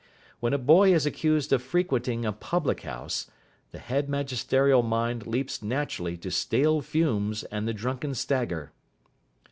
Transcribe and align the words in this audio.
When 0.39 0.51
a 0.51 0.57
boy 0.57 0.95
is 0.95 1.05
accused 1.05 1.53
of 1.53 1.61
frequenting 1.61 2.25
a 2.25 2.31
public 2.33 2.81
house, 2.81 3.29
the 3.69 3.77
head 3.77 4.09
magisterial 4.09 4.81
mind 4.81 5.27
leaps 5.27 5.61
naturally 5.61 6.17
to 6.17 6.31
Stale 6.31 6.81
Fumes 6.81 7.43
and 7.51 7.67
the 7.67 7.73
Drunken 7.75 8.15
Stagger. 8.15 8.71